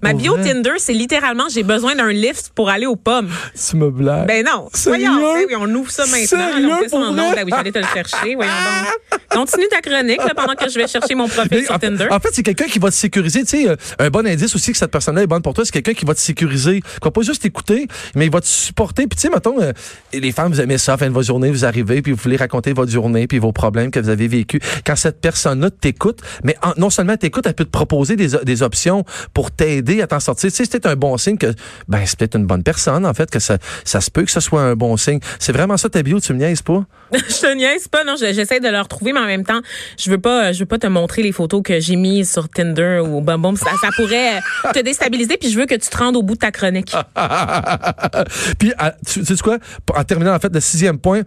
ma 0.02 0.12
bio 0.14 0.36
vrai? 0.36 0.44
Tinder, 0.52 0.72
c'est 0.78 0.92
littéralement 0.92 1.44
j'ai 1.52 1.62
besoin 1.62 1.94
d'un 1.94 2.12
lift 2.12 2.52
pour 2.54 2.68
aller 2.70 2.86
aux 2.86 2.96
pommes. 2.96 3.28
Tu 3.68 3.76
me 3.76 3.90
blagues. 3.90 4.26
Ben 4.26 4.44
non. 4.44 4.68
Sérieux? 4.72 5.08
Voyons. 5.10 5.46
Ben 5.48 5.56
on 5.60 5.74
ouvre 5.74 5.90
ça 5.90 6.04
maintenant. 6.06 6.26
Sérieux, 6.26 6.68
on 6.70 6.78
fait 6.82 6.88
ça 6.88 6.96
en 6.96 7.10
ondes. 7.10 7.34
Ben 7.34 7.42
oui, 7.44 7.52
j'allais 7.54 7.72
te 7.72 7.78
le 7.78 7.84
chercher. 7.86 8.34
Voyons 8.34 8.50
donc. 8.52 9.20
Continue 9.32 9.68
ta 9.68 9.80
chronique 9.80 10.18
là, 10.18 10.32
pendant 10.34 10.54
que 10.54 10.68
je 10.70 10.78
vais 10.78 10.86
chercher 10.86 11.14
mon 11.14 11.26
profil 11.28 11.48
Mais 11.52 11.64
sur 11.64 11.74
en, 11.74 11.78
Tinder. 11.78 12.06
en 12.10 12.18
fait, 12.20 12.28
c'est 12.32 12.42
quelqu'un 12.42 12.66
qui 12.66 12.78
va 12.78 12.90
te 12.90 12.94
sécuriser. 12.94 13.40
Tu 13.44 13.62
sais, 13.62 13.68
euh, 13.68 13.76
un 13.98 14.10
bon 14.10 14.26
indice 14.26 14.54
aussi 14.54 14.72
que 14.72 14.78
cette 14.78 14.90
personne-là 14.90 15.22
est 15.22 15.26
bonne 15.26 15.42
pour 15.42 15.54
toi, 15.54 15.64
c'est 15.64 15.72
quelqu'un 15.72 15.94
qui 15.94 16.04
va 16.04 16.14
te 16.14 16.20
sécuriser, 16.20 16.80
qui 16.80 16.88
va 17.02 17.10
pas 17.10 17.22
juste 17.22 17.42
t'écouter, 17.42 17.86
mais 18.14 18.26
il 18.26 18.32
va 18.32 18.40
te 18.40 18.46
supporter. 18.46 19.06
Puis 19.06 19.16
tu 19.16 19.22
sais, 19.22 19.30
mettons, 19.30 19.60
euh, 19.60 19.72
les 20.12 20.32
femmes, 20.32 20.52
vous 20.52 20.60
aimez 20.60 20.78
ça, 20.78 20.96
fin 20.96 21.06
de 21.08 21.12
votre 21.12 21.26
journée, 21.26 21.50
vous 21.50 21.64
arrivez, 21.64 22.02
puis 22.02 22.12
vous 22.12 22.20
voulez 22.22 22.36
raconter 22.36 22.72
votre 22.72 22.90
journée, 22.92 23.26
puis 23.26 23.38
vos 23.38 23.52
problèmes 23.52 23.90
que 23.90 24.00
vous 24.00 24.08
avez 24.08 24.28
vécu. 24.28 24.60
Quand 24.84 24.96
cette 24.96 25.20
personne-là 25.20 25.70
t'écoute, 25.70 26.20
mais 26.44 26.56
en- 26.62 26.74
non 26.76 26.90
seulement 26.90 27.16
t'écoute, 27.16 27.46
elle 27.46 27.54
peut 27.54 27.64
te 27.64 27.70
proposer 27.70 28.16
des, 28.16 28.28
des 28.44 28.62
options 28.62 29.04
pour 29.34 29.50
t'aider 29.50 30.02
à 30.02 30.06
t'en 30.06 30.20
sortir. 30.20 30.50
Tu 30.50 30.56
sais, 30.56 30.64
c'est 30.70 30.86
un 30.86 30.96
bon 30.96 31.16
signe 31.16 31.38
que, 31.38 31.52
ben, 31.88 32.00
c'est 32.04 32.18
peut-être 32.18 32.36
une 32.36 32.46
bonne 32.46 32.62
personne, 32.62 33.06
en 33.06 33.14
fait, 33.14 33.30
que 33.30 33.38
ça, 33.38 33.58
ça 33.84 34.00
se 34.00 34.10
peut 34.10 34.24
que 34.24 34.30
ce 34.30 34.40
soit 34.40 34.62
un 34.62 34.74
bon 34.74 34.96
signe. 34.96 35.20
C'est 35.38 35.52
vraiment 35.52 35.76
ça 35.76 35.88
ta 35.88 36.02
bio, 36.02 36.20
tu 36.20 36.32
me 36.34 36.38
niaises 36.38 36.62
pas? 36.62 36.84
je 37.28 37.40
te 37.40 37.54
niaise 37.54 37.88
pas, 37.88 38.04
non, 38.04 38.14
je- 38.18 38.32
j'essaie 38.32 38.60
de 38.60 38.68
le 38.68 38.78
retrouver, 38.80 39.12
mais 39.12 39.20
en 39.20 39.26
même 39.26 39.44
temps, 39.44 39.60
je 39.98 40.10
veux 40.10 40.18
pas, 40.18 40.52
je 40.52 40.60
veux 40.60 40.66
pas 40.66 40.78
te 40.78 40.86
montrer 40.86 41.22
les 41.22 41.32
photos 41.32 41.62
que 41.62 41.78
j'ai 41.80 41.96
mises 41.96 42.30
sur 42.32 42.48
Tinder 42.48 43.00
ou 43.04 43.20
Bum 43.20 43.40
Bum. 43.42 43.56
Ça, 43.56 43.70
ça 43.80 43.88
pourrait 43.96 44.40
te 44.74 44.80
déstabiliser, 44.80 45.36
puis 45.36 45.50
je 45.50 45.58
veux 45.58 45.66
que 45.66 45.74
tu 45.74 45.88
te 45.88 45.96
rendes 45.96 46.16
au 46.16 46.22
bout 46.22 46.34
de 46.34 46.40
ta 46.40 46.50
chronique. 46.50 46.92
Puis, 48.58 48.72
à- 48.78 48.94
tu 49.06 49.24
sais 49.24 49.36
quoi? 49.42 49.58
En 49.94 50.04
terminant, 50.04 50.34
en 50.34 50.38
fait, 50.38 50.52
le 50.52 50.60
sixième 50.60 50.98
point, 50.98 51.22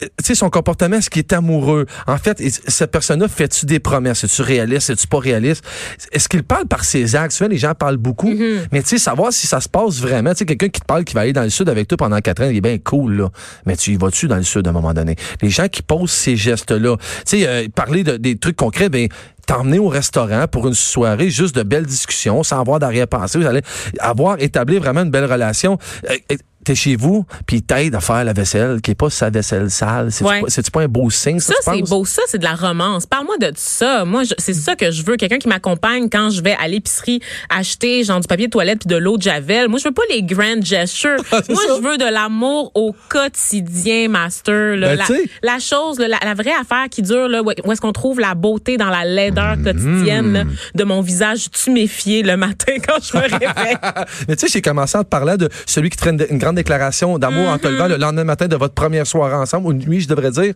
tu 0.00 0.06
sais, 0.22 0.34
son 0.34 0.50
comportement, 0.50 0.96
est-ce 0.96 1.10
qu'il 1.10 1.20
est 1.20 1.32
amoureux? 1.32 1.86
En 2.06 2.16
fait, 2.18 2.42
cette 2.68 2.90
personne-là, 2.90 3.28
fait-tu 3.28 3.66
des 3.66 3.78
promesses? 3.80 4.24
Es-tu 4.24 4.42
réaliste? 4.42 4.90
Es-tu 4.90 5.06
pas 5.06 5.18
réaliste? 5.18 5.64
Est-ce 6.12 6.28
qu'il 6.28 6.42
parle 6.42 6.66
par 6.66 6.84
ses 6.84 7.16
actes? 7.16 7.32
Souvent, 7.32 7.50
les 7.50 7.58
gens 7.58 7.74
parlent 7.74 7.96
beaucoup, 7.96 8.32
mais 8.72 8.82
tu 8.82 8.88
sais, 8.90 8.98
savoir 8.98 9.32
si 9.32 9.46
ça 9.46 9.60
se 9.60 9.68
passe 9.68 10.00
vraiment. 10.00 10.30
Tu 10.32 10.38
sais, 10.38 10.46
quelqu'un 10.46 10.68
qui 10.68 10.80
te 10.80 10.86
parle, 10.86 11.04
qui 11.04 11.14
va 11.14 11.22
aller 11.22 11.32
dans 11.32 11.42
le 11.42 11.50
sud 11.50 11.68
avec 11.68 11.88
toi 11.88 11.96
pendant 11.96 12.18
quatre 12.20 12.42
ans, 12.42 12.48
il 12.50 12.56
est 12.56 12.60
bien 12.60 12.78
cool, 12.78 13.16
là. 13.16 13.28
Mais 13.66 13.76
tu 13.76 13.92
y 13.92 13.96
vas-tu 13.96 14.28
dans 14.28 14.36
le 14.36 14.42
sud 14.42 14.66
à 14.66 14.70
un 14.70 14.72
moment 14.72 14.94
donné? 14.94 15.16
Les 15.42 15.50
gens 15.50 15.68
qui 15.68 15.82
posent 15.82 16.10
ces 16.10 16.36
gestes-là, 16.36 16.96
tu 16.96 17.04
sais, 17.24 17.46
euh, 17.46 17.66
parler 17.74 18.04
de, 18.04 18.16
des 18.16 18.36
trucs 18.36 18.56
concrets, 18.56 18.88
ben, 18.88 19.08
t'emmener 19.46 19.78
au 19.78 19.88
restaurant 19.88 20.46
pour 20.48 20.66
une 20.66 20.74
soirée 20.74 21.30
juste 21.30 21.54
de 21.54 21.62
belles 21.62 21.86
discussions, 21.86 22.42
sans 22.42 22.60
avoir 22.60 22.78
d'arrière-pensée. 22.78 23.38
Vous 23.38 23.46
allez 23.46 23.62
avoir 23.98 24.40
établi 24.40 24.78
vraiment 24.78 25.02
une 25.02 25.10
belle 25.10 25.30
relation. 25.30 25.78
Euh, 26.10 26.16
T'es 26.66 26.74
chez 26.74 26.96
vous, 26.96 27.24
puis 27.46 27.58
il 27.58 27.62
t'aide 27.62 27.94
à 27.94 28.00
faire 28.00 28.24
la 28.24 28.32
vaisselle, 28.32 28.80
qui 28.80 28.90
est 28.90 28.94
pas 28.96 29.08
sa 29.08 29.30
vaisselle 29.30 29.70
sale. 29.70 30.10
C'est-tu 30.10 30.28
Ouais. 30.28 30.42
c'est-tu 30.48 30.72
pas 30.72 30.82
un 30.82 30.88
beau 30.88 31.08
signe, 31.10 31.38
ça, 31.38 31.54
Ça, 31.62 31.70
tu 31.72 31.78
c'est 31.78 31.88
beau. 31.88 32.04
Ça, 32.04 32.22
c'est 32.26 32.38
de 32.38 32.44
la 32.44 32.56
romance. 32.56 33.06
Parle-moi 33.06 33.38
de 33.38 33.52
ça. 33.54 34.04
Moi, 34.04 34.22
c'est 34.36 34.52
ça 34.52 34.74
que 34.74 34.90
je 34.90 35.04
veux. 35.04 35.16
Quelqu'un 35.16 35.38
qui 35.38 35.46
m'accompagne 35.46 36.08
quand 36.10 36.28
je 36.30 36.42
vais 36.42 36.56
à 36.60 36.66
l'épicerie 36.66 37.20
acheter, 37.56 38.02
genre, 38.02 38.18
du 38.18 38.26
papier 38.26 38.46
de 38.48 38.50
toilette 38.50 38.80
puis 38.80 38.88
de 38.88 38.96
l'eau 38.96 39.16
de 39.16 39.22
Javel. 39.22 39.68
Moi, 39.68 39.78
je 39.78 39.84
veux 39.86 39.94
pas 39.94 40.02
les 40.10 40.24
grand 40.24 40.60
gestures. 40.60 41.16
Ah, 41.30 41.40
c'est 41.46 41.52
Moi, 41.52 41.62
ça. 41.68 41.74
je 41.76 41.82
veux 41.88 41.98
de 41.98 42.04
l'amour 42.12 42.72
au 42.74 42.94
quotidien, 43.08 44.08
master. 44.08 44.76
là. 44.76 44.88
Ben, 44.88 44.98
la, 44.98 45.04
tu 45.06 45.30
la 45.42 45.58
chose, 45.58 45.98
là, 45.98 46.08
la, 46.08 46.18
la 46.24 46.34
vraie 46.34 46.52
affaire 46.60 46.88
qui 46.90 47.02
dure, 47.02 47.28
là, 47.28 47.42
où 47.42 47.50
est-ce 47.72 47.80
qu'on 47.80 47.92
trouve 47.92 48.20
la 48.20 48.34
beauté 48.34 48.76
dans 48.76 48.88
la 48.90 49.04
laideur 49.04 49.56
quotidienne 49.62 50.32
là, 50.32 50.44
de 50.74 50.84
mon 50.84 51.00
visage 51.00 51.50
tuméfié 51.50 52.22
le 52.22 52.36
matin 52.36 52.72
quand 52.88 52.98
je 53.02 53.16
me 53.16 53.22
réveille. 53.22 53.76
Mais 54.28 54.36
tu 54.36 54.46
sais, 54.46 54.52
j'ai 54.52 54.62
commencé 54.62 54.96
à 54.98 55.04
te 55.04 55.08
parler 55.08 55.36
de 55.36 55.48
celui 55.66 55.90
qui 55.90 55.96
traîne 55.96 56.24
une 56.30 56.38
grande 56.38 56.55
déclaration 56.56 57.18
d'amour 57.18 57.48
en 57.48 57.58
te 57.58 57.68
levant 57.68 57.86
le 57.86 57.96
lendemain 57.96 58.24
matin 58.24 58.48
de 58.48 58.56
votre 58.56 58.74
première 58.74 59.06
soirée 59.06 59.36
ensemble, 59.36 59.68
ou 59.68 59.72
nuit, 59.72 60.00
je 60.00 60.08
devrais 60.08 60.32
dire. 60.32 60.54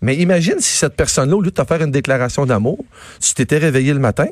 Mais 0.00 0.16
imagine 0.16 0.60
si 0.60 0.76
cette 0.76 0.94
personne-là, 0.94 1.36
au 1.36 1.40
lieu 1.40 1.50
de 1.50 1.54
te 1.54 1.64
faire 1.64 1.82
une 1.82 1.90
déclaration 1.90 2.46
d'amour, 2.46 2.78
tu 3.20 3.34
t'étais 3.34 3.58
réveillé 3.58 3.92
le 3.92 3.98
matin, 3.98 4.26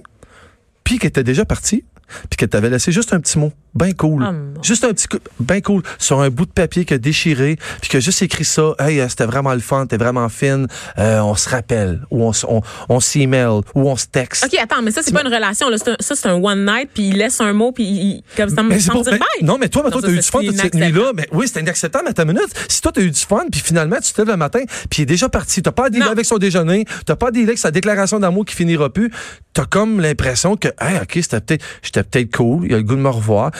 puis 0.85 0.99
qu'elle 0.99 1.09
était 1.09 1.25
déjà 1.25 1.45
partie, 1.45 1.85
puis 2.29 2.37
qu'elle 2.37 2.49
t'avait 2.49 2.71
laissé 2.71 2.93
juste 2.93 3.13
un 3.13 3.21
petit 3.21 3.39
mot, 3.39 3.53
bien 3.75 3.93
cool. 3.93 4.25
Oh, 4.27 4.33
mon 4.33 4.63
juste 4.63 4.85
un 4.85 4.89
petit 4.93 5.07
coup, 5.09 5.19
bien 5.39 5.61
cool, 5.61 5.83
sur 5.99 6.21
un 6.21 6.29
bout 6.31 6.45
de 6.47 6.51
papier 6.53 6.85
que 6.85 6.95
déchiré, 6.95 7.57
puis 7.81 7.91
que 7.91 8.01
juste 8.01 8.23
écrit 8.23 8.45
ça, 8.45 8.75
hey, 8.79 9.01
euh, 9.01 9.09
c'était 9.09 9.25
vraiment 9.27 9.55
le 9.55 9.61
fun, 9.61 9.87
t'es 9.87 9.97
vraiment 9.97 10.29
fine, 10.29 10.67
euh, 10.99 11.21
on 11.21 11.35
se 11.35 11.49
rappelle, 11.49 12.03
ou 12.11 12.25
on, 12.25 12.33
on, 12.49 12.63
on 12.89 13.01
s'email, 13.01 13.47
ou 13.75 13.89
on 13.89 13.97
se 13.97 14.07
texte. 14.07 14.45
OK, 14.45 14.59
attends, 14.61 14.83
mais 14.83 14.91
ça, 14.91 15.03
c'est 15.03 15.13
pas 15.13 15.23
une 15.23 15.33
relation. 15.33 15.69
Là. 15.71 15.77
Un- 15.87 15.97
ça, 16.01 16.15
c'est 16.17 16.29
un 16.29 16.35
one 16.43 16.65
night, 16.65 16.91
puis 16.93 17.09
il 17.09 17.17
laisse 17.17 17.41
un 17.41 17.53
mot, 17.53 17.73
puis 17.73 17.85
il, 17.85 18.23
comme 18.37 18.49
ça 18.51 18.63
me 18.63 18.69
Mais 18.71 18.79
c'est 18.81 18.87
semble 18.87 19.05
pas- 19.05 19.11
dire 19.11 19.13
mais- 19.13 19.19
bye. 19.41 19.49
non, 19.49 19.59
mais 19.59 19.69
toi, 19.69 19.83
mettons, 19.83 19.97
Non, 19.97 20.03
t'as 20.03 20.13
eu 20.13 20.17
du 20.17 20.23
fun 20.23 20.41
toute 20.41 20.57
cette 20.57 20.75
nuit-là. 20.75 21.13
Mais 21.15 21.29
oui, 21.33 21.47
c'était 21.49 21.61
inacceptable 21.61 22.09
à 22.09 22.13
ta 22.13 22.25
minute. 22.25 22.49
Si 22.69 22.81
toi, 22.81 22.93
t'as 22.93 23.01
eu 23.03 23.11
du 23.11 23.21
fun, 23.21 23.45
puis 23.51 23.61
finalement, 23.61 23.97
tu 24.03 24.13
te 24.13 24.21
lèves 24.21 24.31
le 24.31 24.37
matin, 24.37 24.61
puis 24.91 25.01
il 25.01 25.03
est 25.03 25.07
déjà 25.07 25.29
parti. 25.29 25.63
T'as 25.63 25.73
pas 25.73 25.87
à 25.87 25.91
dealer 25.91 26.09
avec 26.09 26.25
son 26.27 26.39
déjeuner. 26.39 26.85
T'as 27.07 27.17
pas 27.17 27.29
à 27.29 27.31
dealer 27.31 27.49
avec 27.49 27.59
sa 27.59 27.71
déclaration 27.71 28.19
d'amour 28.19 28.45
qui 28.45 28.55
finira 28.55 28.91
plus. 28.91 29.11
T'as 29.53 29.65
comme 29.65 30.01
l'impression 30.01 30.57
que, 30.57 30.69
hey, 30.81 30.99
OK, 31.03 31.13
c'était 31.23 31.41
peut-être, 31.41 31.65
j'étais 32.03 32.25
peut-être 32.25 32.37
cool. 32.37 32.67
Il 32.67 32.75
a 32.75 32.79
le 32.79 32.83
goût 32.83 32.97
de 32.97 33.01
me 33.01 33.09
revoir. 33.09 33.51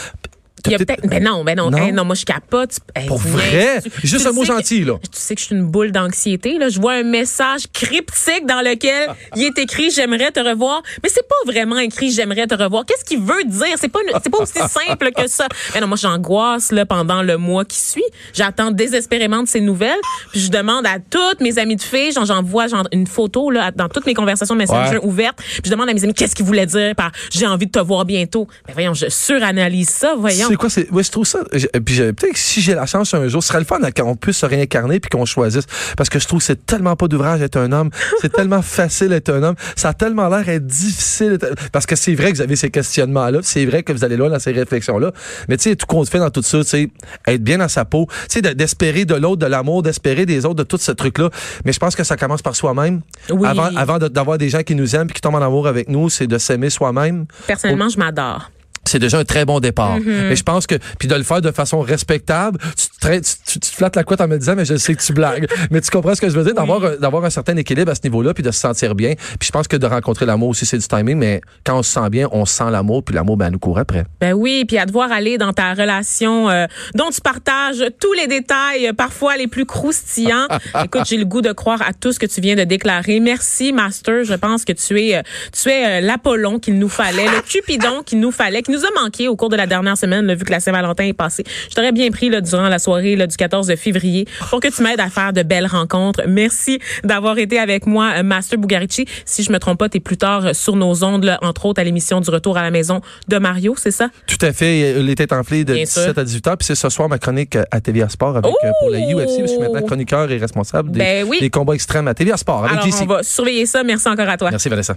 Il 0.67 0.73
y 0.73 0.75
a 0.75 0.79
peut-être. 0.79 1.07
Ben 1.07 1.23
non, 1.23 1.45
ben 1.45 1.57
non. 1.57 1.71
Non? 1.71 1.79
Hey, 1.79 1.93
non, 1.93 2.05
moi, 2.05 2.15
je 2.15 2.25
capote. 2.25 2.77
Hey, 2.95 3.07
Pour 3.07 3.21
tu 3.23 3.29
vrai? 3.29 3.81
Tu- 3.83 3.91
Juste 4.07 4.23
tu 4.25 4.29
un 4.29 4.33
mot 4.33 4.43
sais 4.45 4.49
que- 4.51 4.55
gentil, 4.57 4.85
là. 4.85 4.95
Tu 5.03 5.09
sais 5.13 5.35
que 5.35 5.41
je 5.41 5.47
suis 5.47 5.55
une 5.57 5.67
boule 5.67 5.93
d'anxiété. 5.93 6.59
Là. 6.59 6.69
Je 6.69 6.81
vois 6.81 6.95
un 6.95 7.03
message 7.03 7.63
cryptique 7.73 8.47
dans 8.47 8.61
lequel 8.61 9.09
il 9.37 9.45
est 9.45 9.59
écrit 9.59 9.91
J'aimerais 9.91 10.31
te 10.31 10.41
revoir. 10.41 10.83
Mais 11.03 11.09
c'est 11.09 11.27
pas 11.27 11.51
vraiment 11.53 11.79
écrit 11.79 12.11
J'aimerais 12.11 12.47
te 12.47 12.55
revoir. 12.55 12.85
Qu'est-ce 12.87 13.05
qu'il 13.05 13.21
veut 13.21 13.45
dire? 13.45 13.75
C'est 13.81 13.89
pas, 13.89 14.01
une- 14.07 14.19
c'est 14.23 14.31
pas 14.31 14.39
aussi 14.43 14.53
simple 14.59 15.11
que 15.17 15.27
ça. 15.29 15.47
Mais 15.75 15.81
non, 15.81 15.87
moi, 15.87 15.97
j'angoisse 15.97 16.73
là, 16.73 16.85
pendant 16.87 17.23
le 17.23 17.37
mois 17.37 17.65
qui 17.65 17.79
suit. 17.79 18.03
J'attends 18.35 18.71
désespérément 18.71 19.43
de 19.43 19.49
ces 19.49 19.61
nouvelles. 19.61 19.99
Puis 20.33 20.41
je 20.41 20.51
demande 20.51 20.87
à 20.87 20.99
toutes 20.99 21.41
mes 21.41 21.59
amies 21.59 21.77
de 21.77 21.83
filles, 21.83 22.13
genre, 22.13 22.25
j'envoie 22.27 22.67
genre, 22.69 22.87
une 22.93 23.07
photo 23.07 23.51
là, 23.51 23.71
dans 23.71 23.89
toutes 23.89 24.07
mes 24.07 24.15
conversations 24.15 24.55
Messenger 24.55 24.99
Ouais. 24.99 25.05
ouvertes. 25.05 25.39
Puis 25.39 25.63
je 25.67 25.71
demande 25.71 25.89
à 25.89 25.95
mes 25.95 26.03
amis 26.05 26.15
qu'est-ce 26.15 26.35
qu'ils 26.35 26.45
voulaient 26.47 26.67
dire 26.67 26.95
par 26.95 27.11
J'ai 27.33 27.47
envie 27.47 27.67
de 27.67 27.71
te 27.73 27.79
voir 27.79 28.05
bientôt. 28.05 28.47
Mais 28.69 28.75
voyons, 28.75 28.95
je 28.95 29.07
suranalyse 29.09 29.89
ça, 29.89 30.15
voyons. 30.17 30.49
Sais 30.53 30.57
quoi, 30.57 30.71
c'est, 30.71 30.91
ouais, 30.91 31.03
je 31.03 31.11
trouve 31.11 31.27
ça, 31.27 31.41
puis 31.51 31.97
peut-être 31.99 32.33
que 32.33 32.39
si 32.39 32.61
j'ai 32.61 32.75
la 32.75 32.87
chance 32.87 33.13
un 33.15 33.27
jour, 33.29 33.43
ce 33.43 33.49
serait 33.49 33.59
le 33.61 33.65
fun 33.65 33.79
qu'on 33.97 34.17
puisse 34.17 34.39
se 34.39 34.47
réincarner 34.47 35.01
puis 35.01 35.09
qu'on 35.11 35.25
choisisse. 35.25 35.65
Parce 35.97 36.09
que 36.09 36.19
je 36.19 36.27
trouve 36.27 36.41
que 36.41 36.45
c'est 36.47 36.67
tellement 36.67 36.97
pas 36.97 37.09
d'ouvrage 37.09 37.41
être 37.43 37.57
un 37.57 37.73
homme. 37.73 37.91
C'est 38.21 38.33
tellement 38.33 38.63
facile 38.63 39.09
d'être 39.09 39.31
un 39.33 39.43
homme. 39.43 39.55
Ça 39.77 39.91
a 39.91 39.95
tellement 39.95 40.29
l'air 40.29 40.49
être 40.49 40.67
difficile. 40.67 41.39
Parce 41.73 41.87
que 41.87 41.97
c'est 41.97 42.15
vrai 42.15 42.31
que 42.33 42.37
vous 42.37 42.43
avez 42.43 42.57
ces 42.57 42.71
questionnements-là. 42.71 43.41
C'est 43.43 43.65
vrai 43.65 43.83
que 43.83 43.93
vous 43.93 44.05
allez 44.05 44.17
loin 44.17 44.29
dans 44.29 44.39
ces 44.39 44.53
réflexions-là. 44.53 45.13
Mais 45.49 45.57
tu 45.57 45.71
sais, 45.71 45.77
tout 45.77 45.87
compte 45.87 46.09
fait 46.09 46.19
dans 46.19 46.31
tout 46.31 46.43
ça, 46.43 46.59
tu 46.59 46.65
sais, 46.69 46.91
être 47.27 47.43
bien 47.43 47.59
dans 47.59 47.69
sa 47.69 47.85
peau, 47.85 48.07
tu 48.09 48.35
sais, 48.35 48.43
de- 48.43 48.53
d'espérer 48.53 49.05
de 49.05 49.15
l'autre, 49.15 49.37
de 49.39 49.47
l'amour, 49.47 49.83
d'espérer 49.83 50.27
des 50.27 50.45
autres, 50.45 50.57
de 50.57 50.63
tout 50.65 50.77
ce 50.79 50.93
truc-là. 50.93 51.31
Mais 51.65 51.73
je 51.73 51.79
pense 51.79 51.97
que 51.97 52.05
ça 52.05 52.17
commence 52.17 52.43
par 52.43 52.55
soi-même. 52.57 53.01
Oui. 53.31 53.49
Avant, 53.77 53.99
d'avoir 53.99 54.37
des 54.39 54.49
gens 54.49 54.63
qui 54.63 54.75
nous 54.75 54.95
aiment 54.95 55.07
puis 55.07 55.15
qui 55.15 55.21
tombent 55.23 55.37
en 55.37 55.43
amour 55.43 55.67
avec 55.67 55.89
nous, 55.89 56.09
c'est 56.11 56.27
de 56.27 56.37
s'aimer 56.39 56.71
soi-même 56.71 57.27
Personnellement, 57.47 57.89
je 57.89 57.99
m'adore. 57.99 58.51
C'est 58.85 58.99
déjà 58.99 59.19
un 59.19 59.25
très 59.25 59.45
bon 59.45 59.61
départ. 59.61 59.99
Mm-hmm. 59.99 60.29
Mais 60.29 60.37
je 60.37 60.43
pense 60.43 60.67
que 60.67 60.75
puis 60.99 61.07
de 61.09 61.15
le 61.15 61.23
faire 61.23 61.41
de 61.41 61.51
façon 61.53 61.81
respectable, 61.81 62.59
tu 62.77 62.89
te, 62.89 63.07
tra- 63.07 63.21
tu, 63.21 63.53
tu- 63.53 63.61
tu 63.61 63.71
te 63.71 63.77
flattes 63.77 63.95
la 63.97 64.05
couette 64.05 64.21
en 64.21 64.29
me 64.29 64.37
disant 64.39 64.55
mais 64.57 64.65
je 64.65 64.77
sais 64.77 64.95
que 64.95 65.03
tu 65.03 65.13
blagues. 65.13 65.47
mais 65.71 65.81
tu 65.81 65.91
comprends 65.91 66.15
ce 66.15 66.21
que 66.21 66.29
je 66.29 66.35
veux 66.37 66.45
dire? 66.45 66.55
D'avoir 66.55 66.85
un- 66.85 66.97
d'avoir 66.97 67.25
un 67.25 67.31
certain 67.31 67.57
équilibre 67.57 67.93
à 67.93 67.95
ce 67.95 68.01
niveau-là 68.05 68.35
puis 68.35 68.43
de 68.43 68.51
se 68.51 68.59
sentir 68.61 68.95
bien. 68.95 69.15
Puis 69.39 69.47
je 69.47 69.51
pense 69.53 69.69
que 69.69 69.77
de 69.77 69.87
rencontrer 69.87 70.27
l'amour 70.27 70.49
aussi 70.49 70.67
c'est 70.67 70.79
du 70.79 70.87
timing 70.89 71.19
mais 71.19 71.41
quand 71.65 71.79
on 71.79 71.83
se 71.83 71.93
sent 71.93 72.09
bien, 72.11 72.29
on 72.33 72.45
sent 72.47 72.71
l'amour 72.71 73.05
puis 73.05 73.15
l'amour 73.15 73.37
ben 73.37 73.51
nous 73.51 73.59
court 73.59 73.79
après. 73.79 74.05
Ben 74.21 74.33
oui, 74.33 74.65
puis 74.67 74.79
à 74.79 74.87
devoir 74.87 75.13
aller 75.13 75.39
dans 75.39 75.53
ta 75.53 75.75
relation 75.75 76.49
euh, 76.51 76.67
dont 76.95 77.11
tu 77.11 77.21
partages 77.21 77.85
tous 78.01 78.13
les 78.15 78.27
détails, 78.27 78.89
euh, 78.89 78.93
parfois 78.93 79.37
les 79.37 79.47
plus 79.47 79.67
croustillants. 79.67 80.49
Écoute, 80.85 81.03
j'ai 81.07 81.17
le 81.17 81.25
goût 81.27 81.43
de 81.43 81.53
croire 81.53 81.83
à 81.83 81.93
tout 81.93 82.13
ce 82.13 82.19
que 82.19 82.27
tu 82.27 82.41
viens 82.41 82.57
de 82.57 82.65
déclarer. 82.65 83.21
Merci, 83.21 83.73
Master. 83.73 84.25
Je 84.25 84.35
pense 84.35 84.65
que 84.65 84.73
tu 84.73 85.01
es, 85.01 85.17
euh, 85.17 85.23
tu 85.53 85.69
es 85.71 86.01
l'Apollon 86.01 86.59
qu'il 86.59 86.79
nous 86.79 86.89
fallait, 86.89 87.27
le 87.27 87.43
Cupidon 87.43 88.03
qu'il 88.05 88.21
nous 88.21 88.31
fallait, 88.33 88.63
qui 88.71 88.77
nous 88.77 88.85
a 88.85 89.03
manqué 89.03 89.29
au 89.29 89.37
cours 89.37 89.49
de 89.49 89.57
la 89.57 89.67
dernière 89.67 89.97
semaine, 89.97 90.27
là, 90.27 90.35
vu 90.35 90.45
que 90.45 90.51
la 90.53 90.61
Saint-Valentin 90.61 91.05
est 91.05 91.13
passée. 91.13 91.45
Je 91.69 91.75
t'aurais 91.75 91.93
bien 91.93 92.11
pris 92.11 92.29
là, 92.31 92.41
durant 92.41 92.69
la 92.69 92.79
soirée 92.79 93.17
là, 93.17 93.27
du 93.27 93.37
14 93.37 93.75
février 93.77 94.27
pour 94.49 94.61
que 94.61 94.69
tu 94.69 94.83
m'aides 94.83 95.01
à 95.01 95.09
faire 95.11 95.33
de 95.33 95.43
belles 95.43 95.67
rencontres. 95.67 96.23
Merci 96.29 96.79
d'avoir 97.05 97.39
été 97.39 97.59
avec 97.59 97.87
moi, 97.87 98.13
euh, 98.17 98.23
Master 98.23 98.59
Bugarici. 98.59 99.07
Si 99.25 99.43
je 99.43 99.51
me 99.53 99.59
trompe 99.59 99.79
pas, 99.79 99.89
t'es 99.89 100.01
plus 100.01 100.17
tard 100.17 100.47
euh, 100.47 100.53
sur 100.53 100.77
nos 100.77 101.03
ondes, 101.05 101.25
là, 101.25 101.39
entre 101.43 101.67
autres 101.67 101.81
à 101.81 101.85
l'émission 101.85 102.21
du 102.21 102.31
Retour 102.31 102.57
à 102.57 102.63
la 102.63 102.71
maison 102.71 103.01
de 103.29 103.39
Mario, 103.39 103.75
c'est 103.77 103.91
ça? 103.91 104.09
Tout 104.27 104.39
à 104.45 104.53
fait, 104.53 104.95
euh, 104.95 105.03
les 105.03 105.15
têtes 105.15 105.33
enflées 105.33 105.65
de 105.65 105.75
Bien 105.75 105.85
17 105.85 106.05
sûr. 106.13 106.19
à 106.19 106.25
18 106.25 106.47
ans 106.49 106.55
puis 106.57 106.67
c'est 106.67 106.75
ce 106.75 106.89
soir 106.89 107.09
ma 107.09 107.19
chronique 107.19 107.57
à 107.71 107.81
TVA 107.81 108.09
Sport 108.09 108.37
avec 108.37 108.53
pour 108.81 108.91
la 108.91 108.99
UFC, 109.01 109.41
je 109.43 109.47
suis 109.47 109.59
maintenant 109.59 109.83
chroniqueur 109.83 110.31
et 110.31 110.39
responsable 110.39 110.91
des, 110.93 110.99
Ben 110.99 111.27
oui. 111.29 111.39
des 111.41 111.51
combats 111.51 111.75
extrêmes 111.75 112.07
à 112.09 112.15
TVA 112.15 112.37
Sport 112.37 112.65
avec 112.65 112.73
Alors, 112.79 112.87
JC. 112.87 113.03
on 113.03 113.07
va 113.07 113.23
surveiller 113.23 113.67
ça. 113.67 113.83
Merci 113.83 114.09
encore 114.09 114.29
à 114.29 114.37
toi. 114.37 114.51
Merci 114.51 114.69
Vanessa. 114.69 114.97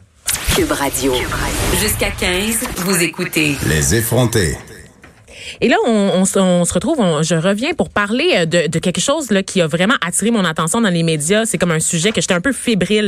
Cube 0.56 0.72
Radio. 0.72 1.14
Jusqu'à 1.82 2.12
15, 2.12 2.60
vous 2.78 3.02
écoutez 3.02 3.56
Les 3.68 3.96
effrontés. 3.96 4.56
Et 5.62 5.68
là, 5.68 5.76
on, 5.86 5.90
on 6.16 6.26
se- 6.26 6.40
on 6.40 6.64
se 6.64 6.74
retrouve, 6.74 7.00
on- 7.00 7.22
je 7.24 7.36
reviens 7.36 7.74
pour 7.74 7.90
parler 7.90 8.32
euh, 8.36 8.46
de, 8.46 8.68
de 8.68 8.80
quelque 8.80 9.02
chose 9.02 9.30
là, 9.32 9.44
qui 9.44 9.62
a 9.62 9.68
vraiment 9.68 9.96
attiré 10.06 10.32
mon 10.32 10.46
attention 10.46 10.80
dans 10.82 10.90
les 10.90 11.04
médias. 11.04 11.46
C'est 11.46 11.58
comme 11.58 11.72
un 11.72 11.80
sujet 11.80 12.12
que 12.12 12.22
j'étais 12.22 12.34
un 12.34 12.42
peu 12.42 12.54
fébrile 12.54 13.02